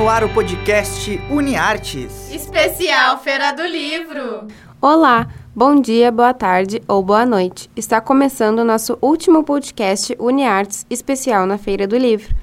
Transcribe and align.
no 0.00 0.08
ar 0.08 0.24
o 0.24 0.30
podcast 0.30 1.20
UniArtes. 1.28 2.32
Especial 2.32 3.18
Feira 3.18 3.52
do 3.52 3.62
Livro. 3.66 4.48
Olá, 4.80 5.28
bom 5.54 5.78
dia, 5.78 6.10
boa 6.10 6.32
tarde 6.32 6.80
ou 6.88 7.02
boa 7.02 7.26
noite. 7.26 7.70
Está 7.76 8.00
começando 8.00 8.60
o 8.60 8.64
nosso 8.64 8.96
último 9.02 9.44
podcast 9.44 10.16
UniArtes 10.18 10.86
especial 10.88 11.44
na 11.44 11.58
Feira 11.58 11.86
do 11.86 11.98
Livro. 11.98 12.34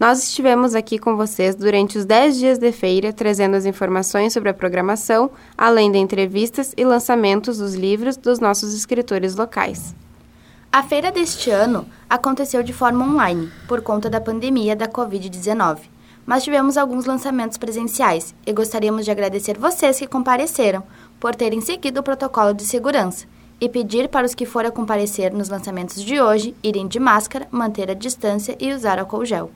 Nós 0.00 0.26
estivemos 0.26 0.74
aqui 0.74 0.98
com 0.98 1.14
vocês 1.14 1.54
durante 1.54 1.98
os 1.98 2.06
10 2.06 2.38
dias 2.38 2.58
de 2.58 2.72
feira, 2.72 3.12
trazendo 3.12 3.56
as 3.56 3.66
informações 3.66 4.32
sobre 4.32 4.48
a 4.48 4.54
programação, 4.54 5.30
além 5.56 5.92
de 5.92 5.98
entrevistas 5.98 6.72
e 6.78 6.82
lançamentos 6.82 7.58
dos 7.58 7.74
livros 7.74 8.16
dos 8.16 8.40
nossos 8.40 8.72
escritores 8.72 9.36
locais. 9.36 9.94
A 10.72 10.82
feira 10.82 11.12
deste 11.12 11.50
ano 11.50 11.84
aconteceu 12.08 12.62
de 12.62 12.72
forma 12.72 13.04
online, 13.04 13.52
por 13.68 13.82
conta 13.82 14.08
da 14.08 14.18
pandemia 14.18 14.74
da 14.74 14.88
Covid-19, 14.88 15.91
mas 16.26 16.44
tivemos 16.44 16.76
alguns 16.76 17.04
lançamentos 17.04 17.58
presenciais 17.58 18.34
e 18.46 18.52
gostaríamos 18.52 19.04
de 19.04 19.10
agradecer 19.10 19.58
vocês 19.58 19.98
que 19.98 20.06
compareceram 20.06 20.82
por 21.18 21.34
terem 21.34 21.60
seguido 21.60 22.00
o 22.00 22.02
protocolo 22.02 22.52
de 22.52 22.64
segurança 22.64 23.26
e 23.60 23.68
pedir 23.68 24.08
para 24.08 24.26
os 24.26 24.34
que 24.34 24.44
forem 24.44 24.70
comparecer 24.70 25.32
nos 25.32 25.48
lançamentos 25.48 26.02
de 26.02 26.20
hoje 26.20 26.54
irem 26.62 26.88
de 26.88 26.98
máscara, 26.98 27.46
manter 27.50 27.90
a 27.90 27.94
distância 27.94 28.56
e 28.58 28.72
usar 28.72 28.98
álcool 28.98 29.24
gel. 29.24 29.50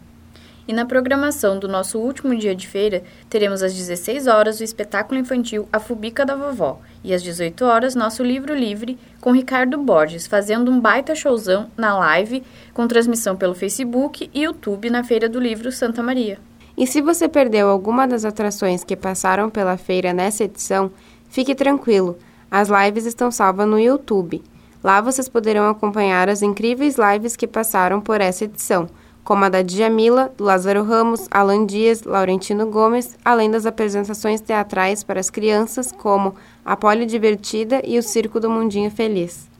E 0.69 0.73
na 0.73 0.84
programação 0.84 1.59
do 1.59 1.69
nosso 1.69 1.98
último 1.98 2.37
dia 2.37 2.55
de 2.55 2.67
feira, 2.67 3.05
teremos 3.30 3.62
às 3.62 3.73
16 3.73 4.27
horas 4.27 4.59
o 4.59 4.64
espetáculo 4.64 5.20
infantil 5.20 5.69
A 5.73 5.78
Fubica 5.78 6.25
da 6.25 6.34
Vovó 6.34 6.80
e 7.05 7.14
às 7.14 7.23
18 7.23 7.64
horas 7.64 7.95
nosso 7.95 8.25
livro 8.25 8.53
livre 8.53 8.98
com 9.20 9.30
Ricardo 9.30 9.78
Borges, 9.78 10.27
fazendo 10.27 10.70
um 10.70 10.80
baita 10.80 11.14
showzão 11.14 11.70
na 11.77 11.97
live 11.97 12.42
com 12.75 12.89
transmissão 12.89 13.37
pelo 13.37 13.55
Facebook 13.55 14.28
e 14.34 14.42
YouTube 14.42 14.91
na 14.91 15.05
Feira 15.05 15.28
do 15.28 15.39
Livro 15.39 15.70
Santa 15.70 16.03
Maria. 16.03 16.39
E 16.77 16.86
se 16.86 17.00
você 17.00 17.28
perdeu 17.28 17.69
alguma 17.69 18.06
das 18.06 18.24
atrações 18.24 18.84
que 18.84 18.94
passaram 18.94 19.48
pela 19.48 19.77
feira 19.77 20.12
nessa 20.12 20.44
edição, 20.44 20.91
fique 21.28 21.55
tranquilo, 21.55 22.19
as 22.50 22.69
lives 22.69 23.06
estão 23.06 23.30
salvas 23.30 23.66
no 23.66 23.78
YouTube. 23.78 24.42
Lá 24.84 25.00
vocês 25.00 25.28
poderão 25.28 25.69
acompanhar 25.69 26.28
as 26.28 26.42
incríveis 26.42 26.97
lives 26.97 27.36
que 27.36 27.47
passaram 27.47 28.00
por 28.00 28.20
essa 28.20 28.44
edição 28.44 28.88
como 29.27 29.44
a 29.44 29.48
da 29.48 29.60
Djamila, 29.60 30.32
Lázaro 30.38 30.84
Ramos, 30.84 31.27
Alan 31.32 31.66
Dias, 31.66 32.04
Laurentino 32.04 32.64
Gomes, 32.70 33.19
além 33.24 33.50
das 33.50 33.66
apresentações 33.66 34.41
teatrais 34.41 35.02
para 35.02 35.19
as 35.19 35.28
crianças, 35.28 35.91
como 35.91 36.36
A 36.64 36.77
Poli 36.77 37.04
Divertida 37.04 37.82
e 37.84 37.98
O 37.98 38.02
Circo 38.04 38.38
do 38.38 38.48
Mundinho 38.48 38.88
Feliz. 38.88 39.50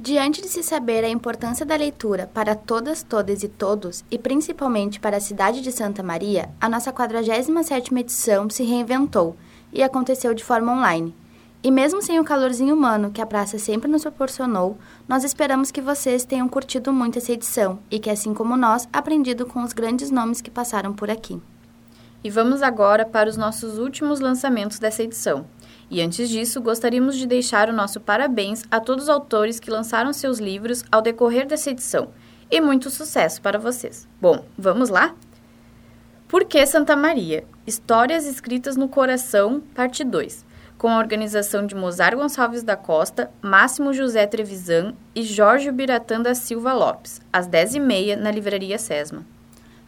Diante 0.00 0.40
de 0.40 0.46
se 0.48 0.62
saber 0.62 1.04
a 1.04 1.08
importância 1.08 1.66
da 1.66 1.74
leitura 1.74 2.30
para 2.32 2.54
todas, 2.54 3.02
todas 3.02 3.42
e 3.42 3.48
todos, 3.48 4.04
e 4.08 4.16
principalmente 4.16 5.00
para 5.00 5.16
a 5.16 5.20
cidade 5.20 5.60
de 5.60 5.72
Santa 5.72 6.04
Maria, 6.04 6.50
a 6.60 6.68
nossa 6.68 6.92
47ª 6.92 7.98
edição 7.98 8.48
se 8.48 8.62
reinventou 8.62 9.36
e 9.72 9.82
aconteceu 9.82 10.32
de 10.34 10.44
forma 10.44 10.72
online. 10.72 11.12
E 11.64 11.70
mesmo 11.72 12.00
sem 12.00 12.20
o 12.20 12.24
calorzinho 12.24 12.76
humano 12.76 13.10
que 13.10 13.20
a 13.20 13.26
praça 13.26 13.58
sempre 13.58 13.90
nos 13.90 14.02
proporcionou, 14.02 14.78
nós 15.08 15.24
esperamos 15.24 15.72
que 15.72 15.80
vocês 15.80 16.24
tenham 16.24 16.48
curtido 16.48 16.92
muito 16.92 17.18
essa 17.18 17.32
edição 17.32 17.80
e 17.90 17.98
que, 17.98 18.08
assim 18.08 18.32
como 18.32 18.56
nós, 18.56 18.88
aprendido 18.92 19.46
com 19.46 19.64
os 19.64 19.72
grandes 19.72 20.12
nomes 20.12 20.40
que 20.40 20.48
passaram 20.48 20.92
por 20.92 21.10
aqui. 21.10 21.42
E 22.22 22.30
vamos 22.30 22.62
agora 22.62 23.04
para 23.04 23.28
os 23.28 23.36
nossos 23.36 23.78
últimos 23.78 24.20
lançamentos 24.20 24.78
dessa 24.78 25.02
edição. 25.02 25.44
E 25.90 26.02
antes 26.02 26.28
disso, 26.28 26.60
gostaríamos 26.60 27.16
de 27.16 27.26
deixar 27.26 27.68
o 27.68 27.72
nosso 27.72 28.00
parabéns 28.00 28.64
a 28.70 28.78
todos 28.78 29.04
os 29.04 29.10
autores 29.10 29.58
que 29.58 29.70
lançaram 29.70 30.12
seus 30.12 30.38
livros 30.38 30.84
ao 30.92 31.00
decorrer 31.00 31.46
dessa 31.46 31.70
edição. 31.70 32.08
E 32.50 32.60
muito 32.60 32.90
sucesso 32.90 33.40
para 33.40 33.58
vocês. 33.58 34.06
Bom, 34.20 34.44
vamos 34.56 34.88
lá? 34.88 35.14
Por 36.26 36.44
que 36.44 36.64
Santa 36.66 36.94
Maria? 36.94 37.44
Histórias 37.66 38.26
escritas 38.26 38.76
no 38.76 38.88
coração, 38.88 39.62
parte 39.74 40.04
2 40.04 40.48
com 40.78 40.88
a 40.88 40.98
organização 40.98 41.66
de 41.66 41.74
Mozart 41.74 42.16
Gonçalves 42.16 42.62
da 42.62 42.76
Costa, 42.76 43.30
Máximo 43.42 43.92
José 43.92 44.26
Trevisan 44.26 44.94
e 45.12 45.24
Jorge 45.24 45.72
Biratã 45.72 46.22
da 46.22 46.34
Silva 46.36 46.72
Lopes, 46.72 47.20
às 47.32 47.48
10h30 47.48 48.14
na 48.14 48.30
Livraria 48.30 48.78
Sesma. 48.78 49.26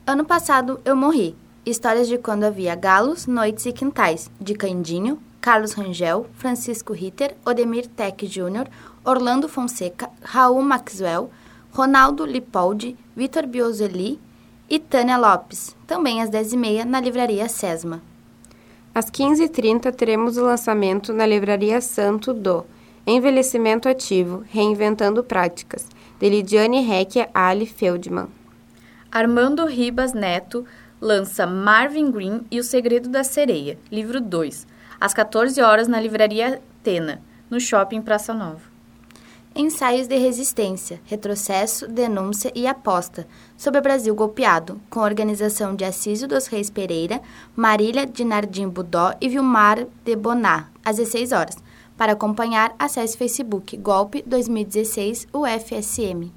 Ano 0.05 0.25
passado 0.25 0.81
eu 0.85 0.97
morri. 0.97 1.37
Histórias 1.65 2.09
de 2.09 2.19
quando 2.19 2.45
havia 2.45 2.75
galos, 2.75 3.27
noites 3.27 3.67
e 3.67 3.73
quintais, 3.73 4.31
de 4.41 4.55
Candinho, 4.55 5.23
Carlos 5.41 5.73
Rangel, 5.73 6.27
Francisco 6.35 6.93
Ritter, 6.93 7.35
Odemir 7.45 7.87
Tech 7.87 8.27
Jr., 8.27 8.69
Orlando 9.05 9.49
Fonseca, 9.49 10.11
Raul 10.23 10.63
Maxwell, 10.63 11.31
Ronaldo 11.73 12.25
Lipoldi, 12.27 12.97
Vitor 13.17 13.47
Bioseli 13.47 14.21
e 14.69 14.79
Tânia 14.79 15.17
Lopes, 15.17 15.75
também 15.87 16.21
às 16.21 16.29
10h30 16.31 16.85
na 16.85 17.01
Livraria 17.01 17.49
Sesma. 17.49 18.03
Às 18.95 19.11
15h30 19.11 19.95
teremos 19.95 20.37
o 20.37 20.45
lançamento 20.45 21.13
na 21.13 21.25
Livraria 21.25 21.81
Santo 21.81 22.35
do 22.35 22.67
Envelhecimento 23.07 23.89
Ativo, 23.89 24.45
Reinventando 24.49 25.25
Práticas, 25.25 25.87
de 26.19 26.29
Lidiane 26.29 26.83
Recchia 26.83 27.31
Ali 27.33 27.67
Feldman. 27.67 28.29
Armando 29.11 29.65
Ribas 29.65 30.13
Neto 30.13 30.67
lança 31.01 31.47
Marvin 31.47 32.11
Green 32.11 32.43
e 32.51 32.61
o 32.61 32.65
Segredo 32.65 33.09
da 33.09 33.25
Sereia, 33.25 33.79
livro 33.91 34.21
2, 34.21 34.67
às 35.01 35.15
14 35.15 35.61
horas 35.63 35.89
na 35.89 35.99
Livraria 35.99 36.61
Tena, 36.83 37.23
no 37.49 37.59
Shopping 37.59 38.03
Praça 38.03 38.35
Nova. 38.35 38.71
Ensaios 39.57 40.07
de 40.07 40.17
resistência, 40.17 41.01
retrocesso, 41.07 41.89
denúncia 41.89 42.53
e 42.55 42.69
aposta 42.69 43.27
sobre 43.57 43.81
o 43.81 43.83
Brasil 43.83 44.15
golpeado, 44.15 44.81
com 44.89 45.01
a 45.01 45.05
organização 45.05 45.75
de 45.75 45.85
Assísio 45.85 46.29
dos 46.29 46.47
Reis 46.47 46.71
Pereira, 46.71 47.21
Marília 47.57 48.07
de 48.07 48.25
Nardim 48.25 48.69
Budó 48.69 49.13
e 49.21 49.29
Vilmar 49.29 49.87
de 50.05 50.15
Boná, 50.15 50.69
às 50.85 50.99
16 50.99 51.33
horas. 51.33 51.57
Para 51.97 52.13
acompanhar, 52.13 52.75
acesse 52.79 53.17
Facebook 53.17 53.77
Golpe 53.77 54.23
2016 54.25 55.27
UFSM. 55.33 56.31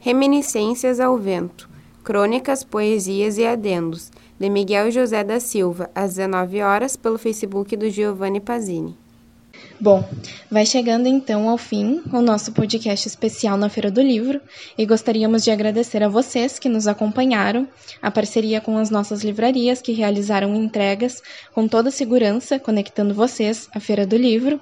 Reminiscências 0.00 0.98
ao 0.98 1.16
Vento. 1.16 1.75
Crônicas, 2.06 2.62
poesias 2.62 3.36
e 3.36 3.44
adendos, 3.44 4.12
de 4.38 4.48
Miguel 4.48 4.92
José 4.92 5.24
da 5.24 5.40
Silva, 5.40 5.90
às 5.92 6.10
19 6.14 6.62
horas, 6.62 6.94
pelo 6.94 7.18
Facebook 7.18 7.76
do 7.76 7.90
Giovanni 7.90 8.40
Pazini. 8.40 8.96
Bom, 9.78 10.08
vai 10.50 10.64
chegando 10.64 11.06
então 11.06 11.50
ao 11.50 11.58
fim 11.58 12.00
o 12.10 12.22
nosso 12.22 12.50
podcast 12.52 13.06
especial 13.06 13.58
na 13.58 13.68
Feira 13.68 13.90
do 13.90 14.00
Livro 14.00 14.40
e 14.76 14.86
gostaríamos 14.86 15.44
de 15.44 15.50
agradecer 15.50 16.02
a 16.02 16.08
vocês 16.08 16.58
que 16.58 16.68
nos 16.68 16.88
acompanharam, 16.88 17.68
a 18.00 18.10
parceria 18.10 18.58
com 18.58 18.78
as 18.78 18.88
nossas 18.88 19.22
livrarias 19.22 19.82
que 19.82 19.92
realizaram 19.92 20.54
entregas 20.54 21.22
com 21.52 21.68
toda 21.68 21.90
segurança, 21.90 22.58
conectando 22.58 23.12
vocês 23.12 23.68
à 23.74 23.78
Feira 23.78 24.06
do 24.06 24.16
Livro. 24.16 24.58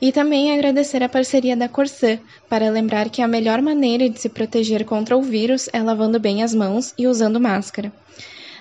E 0.00 0.12
também 0.12 0.52
agradecer 0.52 1.02
a 1.02 1.08
parceria 1.08 1.56
da 1.56 1.68
Corsã, 1.68 2.18
para 2.48 2.70
lembrar 2.70 3.10
que 3.10 3.22
a 3.22 3.28
melhor 3.28 3.60
maneira 3.60 4.08
de 4.08 4.20
se 4.20 4.28
proteger 4.28 4.84
contra 4.84 5.16
o 5.16 5.22
vírus 5.22 5.68
é 5.72 5.82
lavando 5.82 6.20
bem 6.20 6.42
as 6.42 6.54
mãos 6.54 6.92
e 6.96 7.06
usando 7.06 7.40
máscara. 7.40 7.92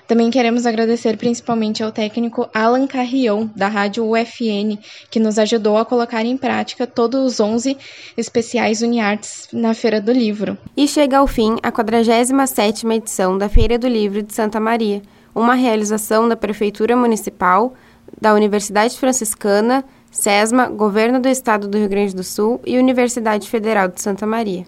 Também 0.07 0.29
queremos 0.29 0.65
agradecer 0.65 1.17
principalmente 1.17 1.81
ao 1.81 1.91
técnico 1.91 2.49
Alan 2.53 2.85
Carrion, 2.87 3.47
da 3.55 3.69
Rádio 3.69 4.05
UFN, 4.05 4.77
que 5.09 5.19
nos 5.19 5.39
ajudou 5.39 5.77
a 5.77 5.85
colocar 5.85 6.25
em 6.25 6.35
prática 6.35 6.85
todos 6.85 7.23
os 7.25 7.39
11 7.39 7.77
especiais 8.17 8.81
UniArtes 8.81 9.47
na 9.53 9.73
Feira 9.73 10.01
do 10.01 10.11
Livro. 10.11 10.57
E 10.75 10.87
chega 10.87 11.17
ao 11.17 11.27
fim 11.27 11.55
a 11.63 11.71
47ª 11.71 12.95
edição 12.95 13.37
da 13.37 13.47
Feira 13.47 13.77
do 13.79 13.87
Livro 13.87 14.21
de 14.21 14.33
Santa 14.33 14.59
Maria, 14.59 15.01
uma 15.33 15.55
realização 15.55 16.27
da 16.27 16.35
Prefeitura 16.35 16.97
Municipal, 16.97 17.73
da 18.19 18.33
Universidade 18.33 18.99
Franciscana, 18.99 19.85
SESMA, 20.11 20.67
Governo 20.67 21.19
do 21.19 21.29
Estado 21.29 21.67
do 21.67 21.77
Rio 21.77 21.89
Grande 21.89 22.13
do 22.13 22.23
Sul 22.23 22.61
e 22.65 22.77
Universidade 22.77 23.49
Federal 23.49 23.87
de 23.87 24.01
Santa 24.01 24.27
Maria. 24.27 24.65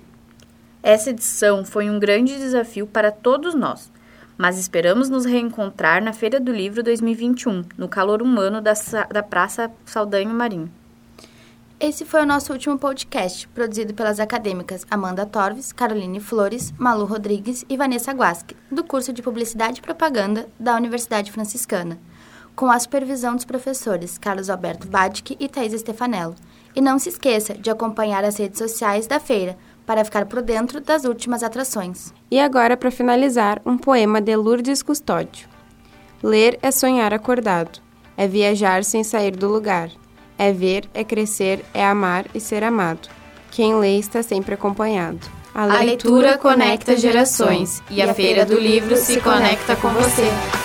Essa 0.81 1.09
edição 1.09 1.65
foi 1.65 1.89
um 1.89 1.99
grande 1.99 2.35
desafio 2.37 2.87
para 2.87 3.11
todos 3.11 3.53
nós 3.53 3.93
mas 4.37 4.57
esperamos 4.57 5.09
nos 5.09 5.25
reencontrar 5.25 6.03
na 6.03 6.13
Feira 6.13 6.39
do 6.39 6.51
Livro 6.51 6.83
2021, 6.83 7.63
no 7.77 7.87
calor 7.87 8.21
humano 8.21 8.61
da, 8.61 8.73
da 9.11 9.23
Praça 9.23 9.71
Saldanho 9.85 10.29
Marinho. 10.29 10.71
Esse 11.77 12.05
foi 12.05 12.21
o 12.21 12.25
nosso 12.25 12.53
último 12.53 12.79
podcast, 12.79 13.47
produzido 13.49 13.93
pelas 13.93 14.19
acadêmicas 14.19 14.85
Amanda 14.89 15.25
Torves, 15.25 15.73
Caroline 15.73 16.21
Flores, 16.21 16.73
Malu 16.77 17.05
Rodrigues 17.05 17.65
e 17.67 17.75
Vanessa 17.75 18.13
Guasque, 18.13 18.55
do 18.71 18.81
curso 18.81 19.11
de 19.11 19.21
Publicidade 19.21 19.79
e 19.79 19.81
Propaganda 19.81 20.47
da 20.57 20.73
Universidade 20.75 21.33
Franciscana, 21.33 21.99
com 22.55 22.71
a 22.71 22.79
supervisão 22.79 23.35
dos 23.35 23.43
professores 23.43 24.17
Carlos 24.17 24.49
Alberto 24.49 24.87
Badic 24.87 25.35
e 25.37 25.49
Thais 25.49 25.73
Stefanello. 25.73 26.35
E 26.73 26.79
não 26.79 26.97
se 26.97 27.09
esqueça 27.09 27.53
de 27.53 27.69
acompanhar 27.69 28.23
as 28.23 28.37
redes 28.37 28.57
sociais 28.57 29.05
da 29.05 29.19
feira, 29.19 29.57
para 29.85 30.03
ficar 30.03 30.25
por 30.25 30.41
dentro 30.41 30.81
das 30.81 31.05
últimas 31.05 31.43
atrações. 31.43 32.13
E 32.29 32.39
agora, 32.39 32.75
para 32.75 32.91
finalizar, 32.91 33.61
um 33.65 33.77
poema 33.77 34.19
de 34.19 34.35
Lourdes 34.35 34.81
Custódio. 34.81 35.47
Ler 36.23 36.57
é 36.61 36.71
sonhar 36.71 37.13
acordado, 37.13 37.79
é 38.17 38.27
viajar 38.27 38.83
sem 38.83 39.03
sair 39.03 39.35
do 39.35 39.47
lugar, 39.47 39.89
é 40.37 40.51
ver, 40.51 40.89
é 40.93 41.03
crescer, 41.03 41.63
é 41.73 41.85
amar 41.85 42.25
e 42.33 42.39
ser 42.39 42.63
amado. 42.63 43.07
Quem 43.51 43.75
lê 43.75 43.99
está 43.99 44.23
sempre 44.23 44.55
acompanhado. 44.55 45.19
A 45.53 45.65
leitura 45.65 46.37
conecta 46.37 46.97
gerações 46.97 47.81
e 47.89 48.01
a 48.01 48.13
Feira 48.13 48.45
do 48.45 48.59
Livro 48.59 48.97
se 48.97 49.21
conecta 49.21 49.75
com 49.77 49.87
você. 49.89 50.64